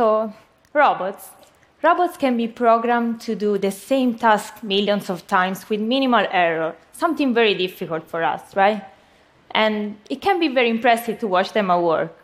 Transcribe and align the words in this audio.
So, 0.00 0.32
robots. 0.72 1.28
Robots 1.82 2.16
can 2.16 2.34
be 2.38 2.48
programmed 2.48 3.20
to 3.20 3.34
do 3.34 3.58
the 3.58 3.70
same 3.70 4.14
task 4.14 4.62
millions 4.62 5.10
of 5.10 5.26
times 5.26 5.68
with 5.68 5.78
minimal 5.78 6.26
error, 6.30 6.74
something 6.92 7.34
very 7.34 7.52
difficult 7.52 8.08
for 8.08 8.24
us, 8.24 8.56
right? 8.56 8.82
And 9.50 9.98
it 10.08 10.22
can 10.22 10.40
be 10.40 10.48
very 10.48 10.70
impressive 10.70 11.18
to 11.18 11.26
watch 11.26 11.52
them 11.52 11.70
at 11.70 11.82
work. 11.82 12.16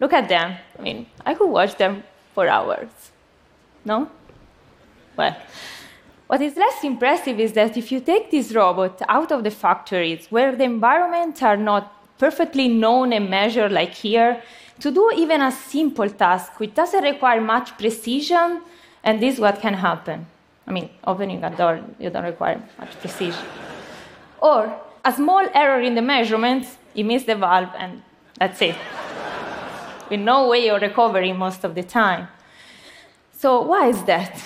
Look 0.00 0.14
at 0.14 0.30
them. 0.30 0.56
I 0.78 0.80
mean, 0.80 1.04
I 1.26 1.34
could 1.34 1.50
watch 1.50 1.76
them 1.76 2.02
for 2.34 2.48
hours. 2.48 2.88
No? 3.84 4.08
Well, 5.14 5.36
what 6.28 6.40
is 6.40 6.56
less 6.56 6.82
impressive 6.82 7.38
is 7.38 7.52
that 7.52 7.76
if 7.76 7.92
you 7.92 8.00
take 8.00 8.30
this 8.30 8.54
robot 8.54 9.02
out 9.06 9.32
of 9.32 9.44
the 9.44 9.50
factories 9.50 10.28
where 10.30 10.56
the 10.56 10.64
environments 10.64 11.42
are 11.42 11.58
not 11.58 11.92
perfectly 12.18 12.68
known 12.68 13.12
and 13.12 13.28
measured 13.28 13.70
like 13.70 13.92
here, 13.92 14.42
to 14.80 14.90
do 14.90 15.10
even 15.16 15.42
a 15.42 15.50
simple 15.50 16.08
task 16.08 16.58
which 16.60 16.74
doesn't 16.74 17.02
require 17.02 17.40
much 17.40 17.76
precision, 17.76 18.62
and 19.02 19.20
this 19.20 19.34
is 19.34 19.40
what 19.40 19.60
can 19.60 19.74
happen. 19.74 20.26
I 20.66 20.70
mean, 20.72 20.90
opening 21.04 21.42
a 21.44 21.50
door, 21.50 21.80
you 21.98 22.10
don't 22.10 22.24
require 22.24 22.62
much 22.78 22.98
precision. 23.00 23.44
Or 24.40 24.74
a 25.04 25.12
small 25.12 25.46
error 25.54 25.80
in 25.80 25.94
the 25.94 26.02
measurements, 26.02 26.76
you 26.94 27.04
miss 27.04 27.24
the 27.24 27.34
valve, 27.34 27.70
and 27.76 28.02
that's 28.38 28.60
it. 28.62 28.76
With 30.10 30.20
no 30.20 30.48
way 30.48 30.68
of 30.68 30.80
recovery 30.80 31.32
most 31.32 31.64
of 31.64 31.74
the 31.74 31.82
time. 31.82 32.28
So, 33.32 33.62
why 33.62 33.88
is 33.88 34.02
that? 34.04 34.42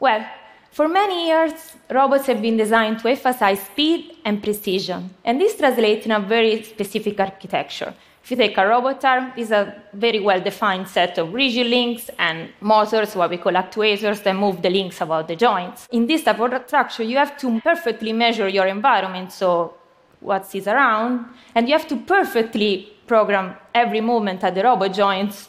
Well, 0.00 0.26
for 0.70 0.88
many 0.88 1.28
years, 1.28 1.52
robots 1.90 2.26
have 2.26 2.40
been 2.40 2.56
designed 2.56 2.98
to 3.00 3.08
emphasize 3.08 3.60
speed 3.60 4.16
and 4.24 4.42
precision, 4.42 5.10
and 5.24 5.40
this 5.40 5.56
translates 5.56 6.06
in 6.06 6.12
a 6.12 6.20
very 6.20 6.62
specific 6.62 7.20
architecture. 7.20 7.94
If 8.22 8.30
you 8.30 8.36
take 8.36 8.56
a 8.56 8.66
robot 8.66 9.04
arm, 9.04 9.32
is 9.36 9.50
a 9.50 9.82
very 9.92 10.20
well 10.20 10.40
defined 10.40 10.86
set 10.86 11.18
of 11.18 11.34
rigid 11.34 11.66
links 11.66 12.08
and 12.18 12.50
motors, 12.60 13.16
what 13.16 13.30
we 13.30 13.36
call 13.36 13.52
actuators, 13.52 14.22
that 14.22 14.36
move 14.36 14.62
the 14.62 14.70
links 14.70 15.00
about 15.00 15.26
the 15.26 15.34
joints. 15.34 15.88
In 15.90 16.06
this 16.06 16.22
type 16.22 16.38
of 16.38 16.62
structure, 16.66 17.02
you 17.02 17.16
have 17.16 17.36
to 17.38 17.60
perfectly 17.60 18.12
measure 18.12 18.48
your 18.48 18.66
environment, 18.66 19.32
so 19.32 19.74
what 20.20 20.54
is 20.54 20.68
around, 20.68 21.26
and 21.56 21.68
you 21.68 21.76
have 21.76 21.88
to 21.88 21.96
perfectly 21.96 22.92
program 23.08 23.56
every 23.74 24.00
movement 24.00 24.44
at 24.44 24.54
the 24.54 24.62
robot 24.62 24.94
joints 24.94 25.48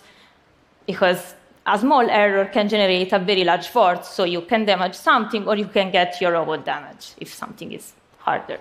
because 0.87 1.35
a 1.67 1.77
small 1.77 2.09
error 2.09 2.45
can 2.45 2.67
generate 2.67 3.13
a 3.13 3.19
very 3.19 3.43
large 3.43 3.67
force, 3.67 4.07
so 4.07 4.23
you 4.23 4.41
can 4.41 4.65
damage 4.65 4.95
something 4.95 5.47
or 5.47 5.55
you 5.55 5.67
can 5.67 5.91
get 5.91 6.19
your 6.19 6.31
robot 6.31 6.65
damaged 6.65 7.13
if 7.17 7.31
something 7.31 7.71
is 7.71 7.93
harder. 8.17 8.59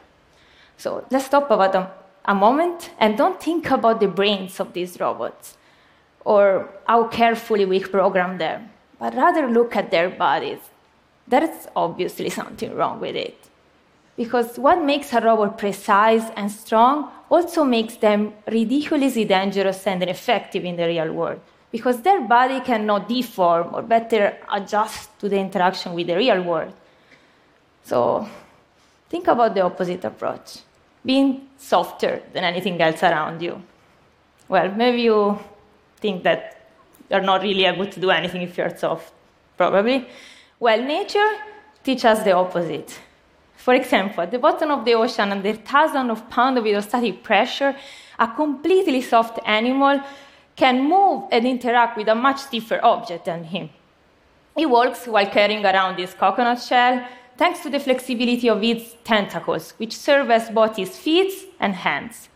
So 0.77 1.05
let's 1.11 1.25
stop 1.25 1.51
about 1.51 1.75
a, 1.75 1.91
a 2.25 2.35
moment 2.35 2.91
and 2.99 3.17
don't 3.17 3.41
think 3.43 3.71
about 3.71 4.01
the 4.01 4.09
brains 4.09 4.61
of 4.61 4.73
these 4.73 4.99
robots 5.01 5.57
or 6.25 6.69
how 6.87 7.05
carefully 7.09 7.65
we 7.65 7.81
program 7.81 8.39
them, 8.39 8.71
but 8.99 9.15
rather 9.15 9.49
look 9.49 9.75
at 9.75 9.91
their 9.91 10.09
bodies. 10.09 10.61
There's 11.27 11.67
obviously 11.75 12.31
something 12.31 12.75
wrong 12.75 13.01
with 13.01 13.17
it. 13.17 13.37
Because 14.17 14.59
what 14.59 14.85
makes 14.85 15.13
a 15.13 15.21
robot 15.21 15.59
precise 15.59 16.25
and 16.37 16.51
strong 16.51 17.11
also 17.31 17.65
makes 17.65 17.97
them 17.97 18.35
ridiculously 18.47 19.25
dangerous 19.25 19.87
and 19.87 20.03
ineffective 20.03 20.65
in 20.65 20.77
the 20.77 20.87
real 20.87 21.13
world 21.13 21.41
because 21.73 22.03
their 22.03 22.21
body 22.21 22.61
cannot 22.61 23.09
deform 23.09 23.75
or 23.75 23.83
better 23.83 24.37
adjust 24.53 25.19
to 25.19 25.29
the 25.29 25.39
interaction 25.39 25.95
with 25.95 26.07
the 26.07 26.17
real 26.17 26.43
world. 26.43 26.75
So 27.85 28.29
think 29.09 29.27
about 29.27 29.55
the 29.55 29.63
opposite 29.63 30.05
approach 30.05 30.59
being 31.05 31.49
softer 31.57 32.23
than 32.33 32.45
anything 32.45 32.81
else 32.81 33.03
around 33.03 33.43
you. 33.43 33.63
Well, 34.49 34.71
maybe 34.73 35.03
you 35.03 35.39
think 35.97 36.23
that 36.25 36.69
you're 37.11 37.21
not 37.21 37.43
really 37.43 37.65
able 37.65 37.87
to 37.87 38.01
do 38.01 38.11
anything 38.11 38.43
if 38.43 38.57
you're 38.57 38.77
soft, 38.77 39.13
probably. 39.57 40.07
Well, 40.59 40.83
nature 40.83 41.31
teaches 41.83 42.05
us 42.05 42.23
the 42.23 42.33
opposite. 42.33 42.99
For 43.57 43.75
example, 43.75 44.23
at 44.23 44.31
the 44.31 44.39
bottom 44.39 44.71
of 44.71 44.85
the 44.85 44.95
ocean, 44.95 45.31
under 45.31 45.53
thousands 45.55 46.11
of 46.11 46.29
pounds 46.29 46.59
of 46.59 46.65
hydrostatic 46.65 47.23
pressure, 47.23 47.77
a 48.19 48.29
completely 48.29 49.01
soft 49.03 49.39
animal 49.47 50.01
can 50.57 50.83
move 50.83 51.25
and 51.31 51.47
interact 51.47 51.97
with 51.97 52.09
a 52.09 52.15
much 52.15 52.39
stiffer 52.39 52.81
object 52.83 53.25
than 53.25 53.45
him. 53.45 53.71
He 54.57 54.67
walks 54.67 55.07
while 55.07 55.27
carrying 55.27 55.65
around 55.65 55.99
his 55.99 56.13
coconut 56.13 56.61
shell, 56.61 57.07
thanks 57.43 57.59
to 57.59 57.69
the 57.69 57.81
flexibility 57.81 58.49
of 58.49 58.63
its 58.63 58.95
tentacles, 59.03 59.75
which 59.79 59.97
serve 59.97 60.31
as 60.31 60.49
both 60.49 60.77
his 60.77 60.97
feet 60.97 61.33
and 61.59 61.75
hands. 61.75 62.29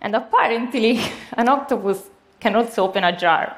And 0.00 0.14
apparently, 0.14 1.00
an 1.32 1.48
octopus 1.48 2.08
can 2.38 2.54
also 2.54 2.84
open 2.84 3.02
a 3.02 3.16
jar. 3.16 3.56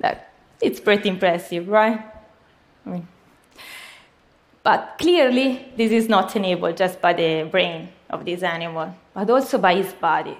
That, 0.00 0.34
It's 0.60 0.80
pretty 0.80 1.08
impressive, 1.08 1.66
right? 1.66 1.98
I 2.84 2.90
mean, 2.90 3.08
but 4.62 4.96
clearly, 4.98 5.72
this 5.78 5.92
is 5.92 6.10
not 6.10 6.36
enabled 6.36 6.76
just 6.76 7.00
by 7.00 7.14
the 7.14 7.48
brain 7.50 7.88
of 8.10 8.26
this 8.26 8.42
animal, 8.42 8.94
but 9.14 9.30
also 9.30 9.56
by 9.56 9.76
his 9.76 9.94
body. 9.94 10.36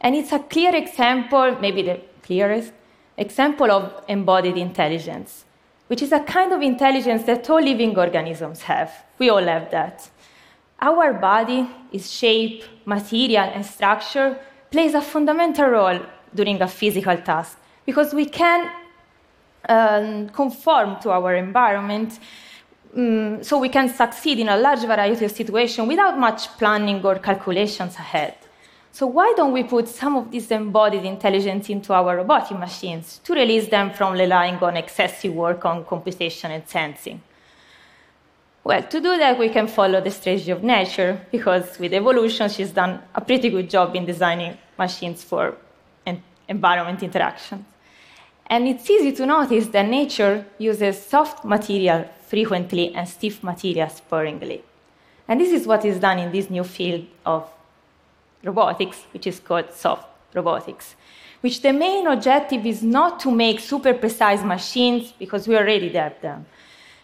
And 0.00 0.14
it's 0.14 0.30
a 0.30 0.38
clear 0.38 0.72
example, 0.76 1.56
maybe 1.60 1.82
the 1.82 2.00
clearest 2.22 2.72
example 3.16 3.72
of 3.72 4.04
embodied 4.06 4.56
intelligence, 4.56 5.46
which 5.90 6.02
is 6.02 6.12
a 6.12 6.20
kind 6.20 6.52
of 6.52 6.62
intelligence 6.62 7.24
that 7.24 7.50
all 7.50 7.60
living 7.60 7.98
organisms 7.98 8.62
have. 8.62 8.92
We 9.18 9.28
all 9.28 9.42
have 9.42 9.72
that. 9.72 10.08
Our 10.80 11.12
body, 11.14 11.68
its 11.90 12.08
shape, 12.08 12.62
material, 12.84 13.50
and 13.52 13.66
structure 13.66 14.38
plays 14.70 14.94
a 14.94 15.02
fundamental 15.02 15.66
role 15.66 15.98
during 16.32 16.62
a 16.62 16.68
physical 16.68 17.16
task 17.16 17.58
because 17.84 18.14
we 18.14 18.26
can 18.26 18.70
um, 19.68 20.28
conform 20.28 21.00
to 21.00 21.10
our 21.10 21.34
environment 21.34 22.20
um, 22.96 23.42
so 23.42 23.58
we 23.58 23.68
can 23.68 23.88
succeed 23.88 24.38
in 24.38 24.48
a 24.48 24.56
large 24.56 24.82
variety 24.82 25.24
of 25.24 25.32
situations 25.32 25.88
without 25.88 26.16
much 26.16 26.46
planning 26.56 27.04
or 27.04 27.16
calculations 27.16 27.96
ahead. 27.96 28.36
So 28.92 29.06
why 29.06 29.32
don't 29.36 29.52
we 29.52 29.62
put 29.62 29.88
some 29.88 30.16
of 30.16 30.30
this 30.30 30.50
embodied 30.50 31.04
intelligence 31.04 31.70
into 31.70 31.92
our 31.92 32.16
robotic 32.16 32.58
machines 32.58 33.20
to 33.24 33.34
release 33.34 33.68
them 33.68 33.92
from 33.92 34.14
relying 34.14 34.56
on 34.56 34.76
excessive 34.76 35.32
work 35.32 35.64
on 35.64 35.84
computation 35.84 36.50
and 36.50 36.66
sensing? 36.66 37.22
Well, 38.62 38.82
to 38.82 39.00
do 39.00 39.16
that, 39.16 39.38
we 39.38 39.48
can 39.48 39.68
follow 39.68 40.00
the 40.00 40.10
strategy 40.10 40.50
of 40.50 40.62
nature, 40.62 41.24
because 41.30 41.78
with 41.78 41.94
evolution, 41.94 42.50
she's 42.50 42.72
done 42.72 43.00
a 43.14 43.20
pretty 43.20 43.48
good 43.48 43.70
job 43.70 43.96
in 43.96 44.04
designing 44.04 44.58
machines 44.78 45.24
for 45.24 45.56
environment 46.48 47.02
interactions. 47.02 47.64
And 48.46 48.66
it's 48.68 48.90
easy 48.90 49.12
to 49.12 49.24
notice 49.24 49.68
that 49.68 49.88
nature 49.88 50.44
uses 50.58 51.00
soft 51.00 51.44
material 51.44 52.06
frequently 52.26 52.92
and 52.94 53.08
stiff 53.08 53.42
material 53.42 53.88
sparingly. 53.88 54.62
And 55.28 55.40
this 55.40 55.52
is 55.52 55.66
what 55.66 55.84
is 55.84 56.00
done 56.00 56.18
in 56.18 56.32
this 56.32 56.50
new 56.50 56.64
field 56.64 57.06
of 57.24 57.48
robotics, 58.42 59.04
which 59.12 59.26
is 59.26 59.40
called 59.40 59.72
soft 59.72 60.08
robotics, 60.34 60.96
which 61.40 61.62
the 61.62 61.72
main 61.72 62.06
objective 62.06 62.66
is 62.66 62.82
not 62.82 63.20
to 63.20 63.30
make 63.30 63.60
super 63.60 63.94
precise 63.94 64.42
machines, 64.42 65.12
because 65.18 65.48
we 65.48 65.56
already 65.56 65.88
have 65.90 66.20
them, 66.20 66.46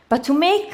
but 0.09 0.23
to 0.25 0.33
make 0.33 0.73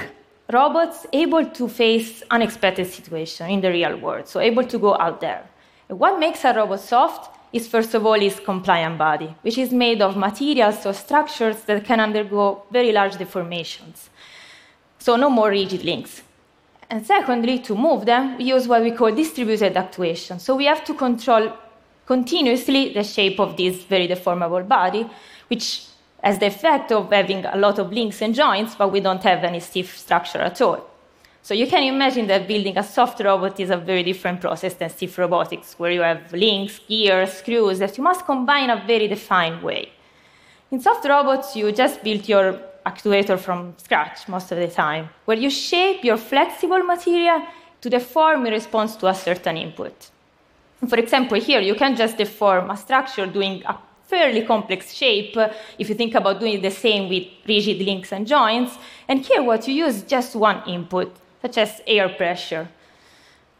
robots 0.52 1.06
able 1.12 1.44
to 1.46 1.68
face 1.68 2.22
unexpected 2.30 2.86
situations 2.86 3.48
in 3.50 3.60
the 3.60 3.70
real 3.70 3.96
world, 3.96 4.28
so 4.28 4.40
able 4.40 4.64
to 4.64 4.78
go 4.78 4.94
out 4.96 5.20
there. 5.20 5.48
And 5.88 5.98
what 5.98 6.18
makes 6.18 6.44
a 6.44 6.52
robot 6.52 6.80
soft 6.80 7.38
is, 7.52 7.68
first 7.68 7.94
of 7.94 8.06
all, 8.06 8.14
its 8.14 8.40
compliant 8.40 8.98
body, 8.98 9.34
which 9.42 9.58
is 9.58 9.72
made 9.72 10.00
of 10.02 10.16
materials 10.16 10.84
or 10.86 10.92
structures 10.92 11.62
that 11.62 11.84
can 11.84 12.00
undergo 12.00 12.62
very 12.70 12.92
large 12.92 13.14
deformations. 13.14 14.08
So, 14.98 15.16
no 15.16 15.28
more 15.28 15.50
rigid 15.50 15.84
links. 15.84 16.22
And 16.92 17.06
secondly, 17.06 17.58
to 17.60 17.74
move 17.74 18.04
them, 18.04 18.36
we 18.36 18.44
use 18.44 18.68
what 18.68 18.82
we 18.82 18.90
call 18.90 19.10
distributed 19.14 19.78
actuation. 19.78 20.38
So 20.38 20.54
we 20.54 20.66
have 20.66 20.84
to 20.84 20.92
control 20.92 21.50
continuously 22.04 22.92
the 22.92 23.02
shape 23.02 23.40
of 23.40 23.56
this 23.56 23.82
very 23.84 24.06
deformable 24.06 24.68
body, 24.68 25.08
which 25.48 25.86
has 26.22 26.38
the 26.38 26.48
effect 26.48 26.92
of 26.92 27.10
having 27.10 27.46
a 27.46 27.56
lot 27.56 27.78
of 27.78 27.90
links 27.90 28.20
and 28.20 28.34
joints, 28.34 28.74
but 28.74 28.92
we 28.92 29.00
don't 29.00 29.22
have 29.22 29.42
any 29.42 29.60
stiff 29.60 29.96
structure 29.96 30.40
at 30.40 30.60
all. 30.60 30.86
So 31.40 31.54
you 31.54 31.66
can 31.66 31.82
imagine 31.82 32.26
that 32.26 32.46
building 32.46 32.76
a 32.76 32.82
soft 32.82 33.20
robot 33.20 33.58
is 33.58 33.70
a 33.70 33.78
very 33.78 34.02
different 34.02 34.42
process 34.42 34.74
than 34.74 34.90
stiff 34.90 35.16
robotics, 35.16 35.78
where 35.78 35.92
you 35.92 36.02
have 36.02 36.30
links, 36.34 36.78
gears, 36.86 37.32
screws 37.32 37.78
that 37.78 37.96
you 37.96 38.04
must 38.04 38.26
combine 38.26 38.64
in 38.64 38.70
a 38.70 38.84
very 38.86 39.08
defined 39.08 39.62
way. 39.62 39.90
In 40.70 40.78
soft 40.78 41.08
robots, 41.08 41.56
you 41.56 41.72
just 41.72 42.04
build 42.04 42.28
your 42.28 42.60
actuator 42.84 43.38
from 43.38 43.74
scratch 43.78 44.28
most 44.28 44.52
of 44.52 44.58
the 44.58 44.68
time, 44.68 45.08
where 45.24 45.36
you 45.36 45.50
shape 45.50 46.04
your 46.04 46.16
flexible 46.16 46.82
material 46.82 47.42
to 47.80 47.90
deform 47.90 48.46
in 48.46 48.52
response 48.52 48.96
to 48.96 49.08
a 49.08 49.14
certain 49.14 49.56
input. 49.56 50.10
For 50.88 50.98
example, 50.98 51.38
here 51.40 51.60
you 51.60 51.74
can 51.74 51.96
just 51.96 52.16
deform 52.16 52.70
a 52.70 52.76
structure 52.76 53.26
doing 53.26 53.62
a 53.66 53.76
fairly 54.06 54.42
complex 54.42 54.92
shape 54.92 55.36
uh, 55.36 55.48
if 55.78 55.88
you 55.88 55.94
think 55.94 56.14
about 56.14 56.38
doing 56.38 56.60
the 56.60 56.70
same 56.70 57.08
with 57.08 57.28
rigid 57.48 57.78
links 57.78 58.12
and 58.12 58.26
joints. 58.26 58.76
And 59.08 59.24
here 59.24 59.42
what 59.42 59.66
you 59.66 59.74
use 59.74 59.96
is 59.96 60.02
just 60.02 60.36
one 60.36 60.62
input, 60.66 61.14
such 61.40 61.58
as 61.58 61.80
air 61.86 62.08
pressure. 62.08 62.68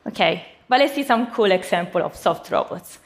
Okay, 0.06 0.44
but 0.68 0.80
let's 0.80 0.94
see 0.94 1.04
some 1.04 1.28
cool 1.28 1.50
example 1.52 2.02
of 2.02 2.16
soft 2.16 2.50
robots. 2.50 2.98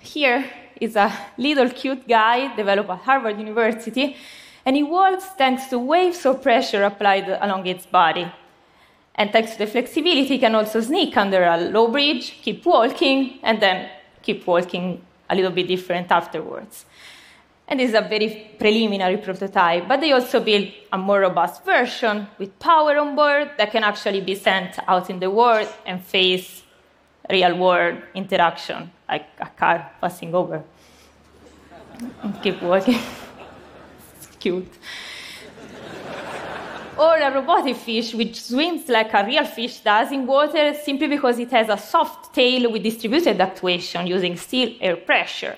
Here 0.00 0.44
is 0.80 0.96
a 0.96 1.12
little 1.36 1.70
cute 1.70 2.08
guy 2.08 2.54
developed 2.56 2.90
at 2.90 2.98
Harvard 2.98 3.38
University, 3.38 4.16
and 4.66 4.90
walks 4.90 5.24
thanks 5.38 5.68
to 5.68 5.78
waves 5.78 6.26
of 6.26 6.42
pressure 6.42 6.82
applied 6.82 7.28
along 7.28 7.66
its 7.66 7.86
body. 7.86 8.30
And 9.14 9.30
thanks 9.30 9.52
to 9.52 9.58
the 9.58 9.66
flexibility, 9.66 10.24
he 10.24 10.38
can 10.38 10.54
also 10.56 10.80
sneak 10.80 11.16
under 11.16 11.44
a 11.44 11.56
low 11.56 11.88
bridge, 11.88 12.38
keep 12.42 12.66
walking, 12.66 13.38
and 13.44 13.62
then 13.62 13.88
keep 14.22 14.44
walking 14.46 15.00
a 15.30 15.36
little 15.36 15.52
bit 15.52 15.68
different 15.68 16.10
afterwards. 16.10 16.84
And 17.68 17.80
this 17.80 17.90
is 17.90 17.94
a 17.94 18.00
very 18.00 18.50
preliminary 18.58 19.16
prototype, 19.16 19.88
but 19.88 20.00
they 20.00 20.12
also 20.12 20.40
built 20.40 20.68
a 20.92 20.98
more 20.98 21.20
robust 21.20 21.64
version 21.64 22.26
with 22.38 22.58
power 22.58 22.96
on 22.98 23.16
board 23.16 23.52
that 23.58 23.72
can 23.72 23.84
actually 23.84 24.20
be 24.20 24.34
sent 24.34 24.78
out 24.86 25.10
in 25.10 25.18
the 25.18 25.30
world 25.30 25.68
and 25.86 26.04
face 26.04 26.62
real 27.30 27.56
world 27.56 28.02
interaction, 28.14 28.90
like 29.08 29.26
a 29.40 29.46
car 29.46 29.90
passing 30.00 30.34
over. 30.34 30.62
Keep 32.42 32.62
walking. 32.62 32.98
cute. 34.38 34.72
Or 36.98 37.18
a 37.18 37.30
robotic 37.30 37.76
fish 37.76 38.14
which 38.14 38.40
swims 38.42 38.88
like 38.88 39.12
a 39.12 39.24
real 39.24 39.44
fish 39.44 39.80
does 39.80 40.12
in 40.12 40.26
water 40.26 40.72
simply 40.74 41.08
because 41.08 41.38
it 41.38 41.50
has 41.50 41.68
a 41.68 41.76
soft 41.76 42.34
tail 42.34 42.72
with 42.72 42.82
distributed 42.82 43.40
actuation 43.40 44.06
using 44.06 44.36
still 44.36 44.70
air 44.80 44.96
pressure. 44.96 45.56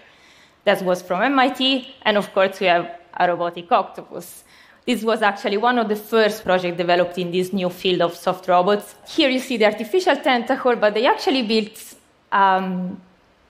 That 0.64 0.82
was 0.82 1.00
from 1.00 1.22
MIT, 1.22 1.86
and 2.02 2.16
of 2.16 2.32
course, 2.34 2.60
we 2.60 2.66
have 2.66 2.90
a 3.14 3.28
robotic 3.28 3.70
octopus. 3.70 4.44
This 4.84 5.04
was 5.04 5.22
actually 5.22 5.58
one 5.58 5.78
of 5.78 5.88
the 5.88 5.96
first 5.96 6.44
projects 6.44 6.76
developed 6.76 7.18
in 7.18 7.30
this 7.30 7.52
new 7.52 7.68
field 7.68 8.00
of 8.00 8.16
soft 8.16 8.48
robots. 8.48 8.94
Here 9.06 9.28
you 9.28 9.38
see 9.38 9.58
the 9.58 9.66
artificial 9.66 10.16
tentacle, 10.16 10.76
but 10.76 10.94
they 10.94 11.06
actually 11.06 11.42
built 11.42 11.94
um, 12.32 13.00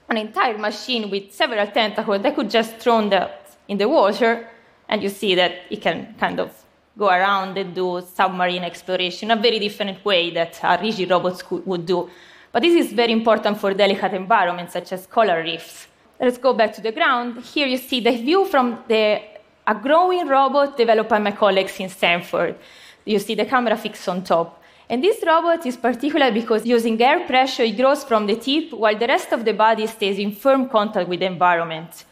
an 0.09 0.17
entire 0.17 0.59
machine 0.59 1.11
with 1.11 1.33
several 1.33 1.67
tentacles 1.69 2.23
that 2.23 2.35
could 2.35 2.51
just 2.51 2.77
throw 2.77 3.09
that 3.09 3.57
in 3.69 3.79
the 3.79 3.89
water, 3.89 4.49
and 4.89 5.03
you 5.03 5.09
see 5.09 5.35
that 5.35 5.53
it 5.71 5.81
can 5.81 6.15
kind 6.19 6.41
of 6.41 6.51
go 6.99 7.09
around 7.09 7.57
and 7.57 7.75
do 7.75 8.03
submarine 8.15 8.65
exploration, 8.65 9.31
in 9.31 9.39
a 9.39 9.41
very 9.41 9.59
different 9.59 10.05
way 10.05 10.31
that 10.31 10.59
a 10.63 10.79
rigid 10.83 11.11
robot 11.11 11.43
would 11.67 11.87
do. 11.87 12.11
But 12.51 12.63
this 12.63 12.87
is 12.87 12.93
very 12.93 13.13
important 13.13 13.59
for 13.59 13.73
delicate 13.75 14.15
environments 14.15 14.73
such 14.73 14.93
as 14.93 15.07
coral 15.07 15.43
reefs. 15.43 15.87
Let's 16.21 16.39
go 16.39 16.53
back 16.53 16.73
to 16.75 16.81
the 16.81 16.91
ground. 16.91 17.45
Here 17.45 17.69
you 17.69 17.77
see 17.77 18.01
the 18.01 18.11
view 18.11 18.47
from 18.47 18.83
the, 18.89 19.23
a 19.67 19.75
growing 19.75 20.27
robot 20.27 20.77
developed 20.77 21.11
by 21.11 21.21
my 21.21 21.31
colleagues 21.31 21.79
in 21.79 21.89
Stanford. 21.89 22.57
You 23.05 23.21
see 23.21 23.37
the 23.37 23.45
camera 23.45 23.77
fixed 23.77 24.09
on 24.09 24.25
top. 24.25 24.61
And 24.91 25.05
this 25.05 25.23
robot 25.25 25.67
is 25.67 25.77
particular 25.77 26.33
because 26.33 26.67
using 26.67 27.01
air 27.01 27.27
pressure, 27.27 27.63
it 27.63 27.77
grows 27.77 28.03
from 28.03 28.27
the 28.27 28.37
tip 28.37 28.73
while 28.73 28.99
the 28.99 29.07
rest 29.07 29.33
of 29.33 29.45
the 29.45 29.53
body 29.53 29.87
stays 29.87 30.19
in 30.19 30.33
firm 30.33 30.69
contact 30.69 31.09
with 31.09 31.21
the 31.21 31.27
environment. 31.27 32.05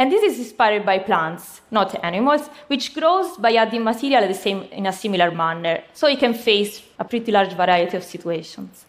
And 0.00 0.10
this 0.10 0.22
is 0.22 0.38
inspired 0.38 0.86
by 0.86 0.98
plants, 0.98 1.60
not 1.70 2.02
animals, 2.02 2.48
which 2.68 2.94
grows 2.94 3.36
by 3.36 3.52
adding 3.52 3.84
material 3.84 4.32
same, 4.32 4.62
in 4.72 4.86
a 4.86 4.94
similar 4.94 5.30
manner, 5.30 5.82
so 5.92 6.06
it 6.06 6.18
can 6.18 6.32
face 6.32 6.82
a 6.98 7.04
pretty 7.04 7.30
large 7.30 7.52
variety 7.52 7.98
of 7.98 8.02
situations. 8.02 8.86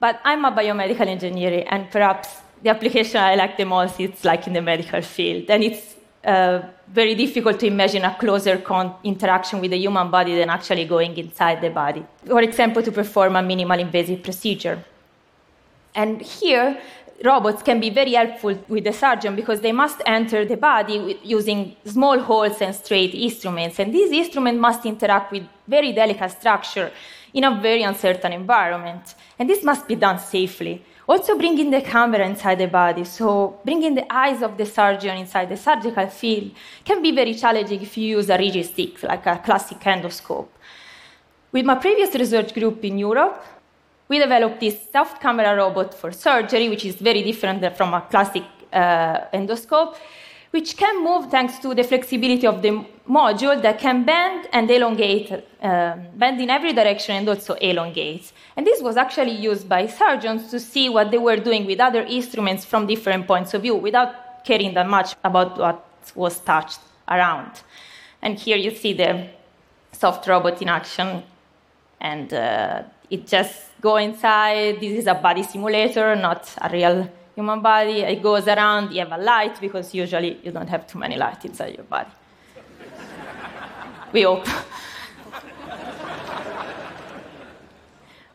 But 0.00 0.20
I'm 0.24 0.44
a 0.44 0.50
biomedical 0.50 1.06
engineer, 1.06 1.64
and 1.70 1.88
perhaps 1.88 2.28
the 2.60 2.70
application 2.70 3.20
I 3.20 3.36
like 3.36 3.56
the 3.56 3.64
most 3.64 4.00
is 4.00 4.24
like 4.24 4.48
in 4.48 4.54
the 4.54 4.60
medical 4.60 5.02
field. 5.02 5.48
And 5.50 5.62
it's 5.62 5.94
uh, 6.24 6.62
very 6.88 7.14
difficult 7.14 7.60
to 7.60 7.68
imagine 7.68 8.04
a 8.04 8.16
closer 8.16 8.60
interaction 9.04 9.60
with 9.60 9.70
the 9.70 9.78
human 9.78 10.10
body 10.10 10.34
than 10.34 10.50
actually 10.50 10.84
going 10.84 11.16
inside 11.16 11.60
the 11.60 11.70
body. 11.70 12.04
For 12.26 12.42
example, 12.42 12.82
to 12.82 12.90
perform 12.90 13.36
a 13.36 13.42
minimal 13.42 13.78
invasive 13.78 14.24
procedure. 14.24 14.82
And 15.94 16.20
here, 16.20 16.80
robots 17.24 17.62
can 17.62 17.80
be 17.80 17.90
very 17.90 18.14
helpful 18.14 18.58
with 18.68 18.84
the 18.84 18.92
surgeon 18.92 19.36
because 19.36 19.60
they 19.60 19.72
must 19.72 20.02
enter 20.06 20.44
the 20.44 20.56
body 20.56 21.18
using 21.22 21.76
small 21.84 22.18
holes 22.18 22.60
and 22.60 22.74
straight 22.74 23.14
instruments. 23.14 23.78
And 23.78 23.94
these 23.94 24.10
instruments 24.10 24.60
must 24.60 24.84
interact 24.84 25.32
with 25.32 25.46
very 25.68 25.92
delicate 25.92 26.32
structure 26.32 26.90
in 27.32 27.44
a 27.44 27.60
very 27.60 27.82
uncertain 27.82 28.32
environment. 28.32 29.14
And 29.38 29.48
this 29.48 29.62
must 29.62 29.86
be 29.88 29.94
done 29.94 30.18
safely. 30.18 30.84
Also, 31.06 31.36
bringing 31.36 31.70
the 31.70 31.82
camera 31.82 32.26
inside 32.26 32.56
the 32.56 32.66
body, 32.66 33.04
so 33.04 33.60
bringing 33.62 33.94
the 33.94 34.10
eyes 34.10 34.40
of 34.42 34.56
the 34.56 34.64
surgeon 34.64 35.18
inside 35.18 35.50
the 35.50 35.56
surgical 35.56 36.06
field, 36.06 36.50
can 36.82 37.02
be 37.02 37.12
very 37.12 37.34
challenging 37.34 37.82
if 37.82 37.98
you 37.98 38.16
use 38.16 38.30
a 38.30 38.38
rigid 38.38 38.64
stick, 38.64 39.02
like 39.02 39.26
a 39.26 39.36
classic 39.36 39.78
endoscope. 39.80 40.48
With 41.52 41.66
my 41.66 41.74
previous 41.74 42.14
research 42.14 42.54
group 42.54 42.82
in 42.84 42.98
Europe, 42.98 43.44
we 44.08 44.18
developed 44.18 44.60
this 44.60 44.76
soft 44.92 45.20
camera 45.20 45.56
robot 45.56 45.94
for 45.94 46.12
surgery, 46.12 46.68
which 46.68 46.84
is 46.84 46.96
very 46.96 47.22
different 47.22 47.76
from 47.76 47.94
a 47.94 48.02
classic 48.02 48.44
uh, 48.72 49.20
endoscope, 49.32 49.96
which 50.50 50.76
can 50.76 51.02
move 51.02 51.30
thanks 51.30 51.58
to 51.58 51.74
the 51.74 51.82
flexibility 51.82 52.46
of 52.46 52.62
the 52.62 52.84
module 53.08 53.60
that 53.60 53.78
can 53.78 54.04
bend 54.04 54.48
and 54.52 54.70
elongate, 54.70 55.32
um, 55.62 56.06
bend 56.16 56.40
in 56.40 56.48
every 56.48 56.72
direction 56.72 57.16
and 57.16 57.28
also 57.28 57.54
elongate. 57.54 58.32
And 58.56 58.66
this 58.66 58.80
was 58.80 58.96
actually 58.96 59.32
used 59.32 59.68
by 59.68 59.86
surgeons 59.86 60.50
to 60.50 60.60
see 60.60 60.88
what 60.88 61.10
they 61.10 61.18
were 61.18 61.36
doing 61.36 61.66
with 61.66 61.80
other 61.80 62.02
instruments 62.02 62.64
from 62.64 62.86
different 62.86 63.26
points 63.26 63.52
of 63.54 63.62
view 63.62 63.74
without 63.74 64.44
caring 64.44 64.74
that 64.74 64.88
much 64.88 65.16
about 65.24 65.58
what 65.58 65.84
was 66.14 66.38
touched 66.40 66.80
around. 67.08 67.62
And 68.22 68.38
here 68.38 68.56
you 68.56 68.70
see 68.70 68.92
the 68.92 69.28
soft 69.92 70.26
robot 70.26 70.60
in 70.62 70.68
action, 70.68 71.22
and 72.00 72.32
uh, 72.32 72.82
it 73.10 73.26
just 73.26 73.70
go 73.80 73.96
inside. 73.96 74.80
This 74.80 74.98
is 74.98 75.06
a 75.06 75.14
body 75.14 75.42
simulator, 75.42 76.16
not 76.16 76.52
a 76.60 76.68
real 76.70 77.10
human 77.34 77.60
body. 77.60 78.00
It 78.00 78.22
goes 78.22 78.46
around. 78.46 78.92
You 78.92 79.00
have 79.00 79.12
a 79.12 79.18
light 79.22 79.60
because 79.60 79.94
usually 79.94 80.38
you 80.42 80.52
don't 80.52 80.68
have 80.68 80.86
too 80.86 80.98
many 80.98 81.16
light 81.16 81.44
inside 81.44 81.74
your 81.74 81.84
body. 81.84 82.10
we 84.12 84.22
hope. 84.22 84.46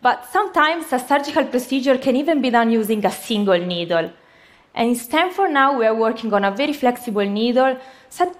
but 0.01 0.25
sometimes 0.31 0.93
a 0.93 0.99
surgical 0.99 1.45
procedure 1.45 1.97
can 1.97 2.15
even 2.15 2.41
be 2.41 2.49
done 2.49 2.71
using 2.71 3.05
a 3.05 3.11
single 3.11 3.57
needle. 3.57 4.11
And 4.75 4.89
in 4.89 4.95
Stanford 4.95 5.51
now 5.51 5.77
we 5.77 5.85
are 5.85 5.95
working 5.95 6.33
on 6.33 6.45
a 6.45 6.51
very 6.51 6.73
flexible 6.73 7.25
needle, 7.25 7.77
some 8.09 8.33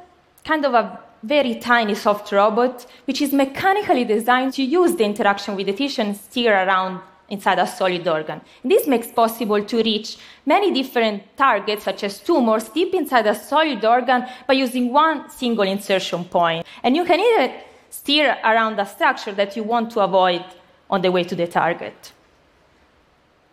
kind 0.43 0.65
of 0.65 0.73
a 0.73 0.99
very 1.23 1.55
tiny 1.55 1.95
soft 1.95 2.31
robot, 2.31 2.85
which 3.05 3.21
is 3.21 3.33
mechanically 3.33 4.05
designed 4.05 4.53
to 4.53 4.63
use 4.63 4.95
the 4.95 5.03
interaction 5.03 5.55
with 5.55 5.67
the 5.67 5.73
tissue 5.73 6.01
and 6.01 6.15
steer 6.15 6.53
around 6.53 7.01
inside 7.29 7.59
a 7.59 7.67
solid 7.67 8.07
organ. 8.07 8.41
This 8.63 8.87
makes 8.87 9.07
possible 9.11 9.63
to 9.63 9.83
reach 9.83 10.17
many 10.45 10.71
different 10.71 11.23
targets, 11.37 11.83
such 11.83 12.03
as 12.03 12.19
tumors, 12.19 12.69
deep 12.69 12.93
inside 12.93 13.27
a 13.27 13.35
solid 13.35 13.83
organ 13.85 14.25
by 14.47 14.53
using 14.53 14.91
one 14.91 15.29
single 15.29 15.65
insertion 15.65 16.25
point. 16.25 16.65
And 16.83 16.95
you 16.95 17.05
can 17.05 17.19
even 17.19 17.55
steer 17.89 18.37
around 18.43 18.79
a 18.79 18.85
structure 18.85 19.33
that 19.33 19.55
you 19.55 19.63
want 19.63 19.91
to 19.91 20.01
avoid 20.01 20.43
on 20.89 21.01
the 21.01 21.11
way 21.11 21.23
to 21.23 21.35
the 21.35 21.47
target. 21.47 22.13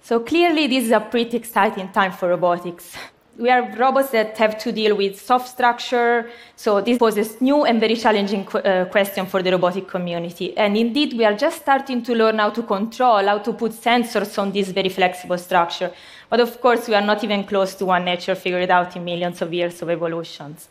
So 0.02 0.20
clearly, 0.20 0.66
this 0.68 0.84
is 0.84 0.92
a 0.92 1.00
pretty 1.00 1.36
exciting 1.36 1.88
time 1.90 2.12
for 2.12 2.28
robotics 2.28 2.96
we 3.38 3.50
are 3.50 3.70
robots 3.76 4.10
that 4.10 4.36
have 4.38 4.58
to 4.58 4.72
deal 4.72 4.96
with 4.96 5.20
soft 5.20 5.48
structure. 5.48 6.30
So 6.56 6.80
this 6.80 6.98
poses 6.98 7.40
new 7.40 7.64
and 7.64 7.78
very 7.78 7.96
challenging 7.96 8.44
qu- 8.44 8.58
uh, 8.58 8.84
question 8.86 9.26
for 9.26 9.42
the 9.42 9.52
robotic 9.52 9.88
community. 9.88 10.56
And 10.56 10.76
indeed, 10.76 11.12
we 11.12 11.24
are 11.24 11.34
just 11.34 11.60
starting 11.60 12.02
to 12.04 12.14
learn 12.14 12.38
how 12.38 12.50
to 12.50 12.62
control, 12.62 13.26
how 13.26 13.38
to 13.38 13.52
put 13.52 13.72
sensors 13.72 14.38
on 14.38 14.52
this 14.52 14.70
very 14.70 14.88
flexible 14.88 15.38
structure. 15.38 15.92
But 16.30 16.40
of 16.40 16.60
course, 16.60 16.88
we 16.88 16.94
are 16.94 17.02
not 17.02 17.22
even 17.24 17.44
close 17.44 17.74
to 17.76 17.86
what 17.86 18.00
nature 18.00 18.34
figured 18.34 18.70
out 18.70 18.96
in 18.96 19.04
millions 19.04 19.42
of 19.42 19.52
years 19.52 19.82
of 19.82 19.90
evolutions. 19.90 20.68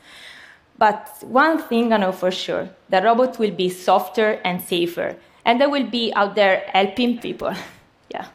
But 0.77 1.09
one 1.21 1.59
thing 1.59 1.93
I 1.93 1.97
know 1.97 2.11
for 2.11 2.31
sure, 2.31 2.69
the 2.89 3.01
robot 3.01 3.39
will 3.39 3.51
be 3.51 3.69
softer 3.69 4.41
and 4.43 4.61
safer. 4.61 5.15
And 5.45 5.61
they 5.61 5.67
will 5.67 5.85
be 5.85 6.11
out 6.15 6.35
there 6.35 6.63
helping 6.73 7.19
people. 7.19 7.53
yeah. 8.09 8.27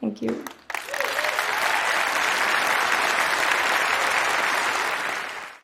Thank 0.00 0.20
you. 0.22 0.44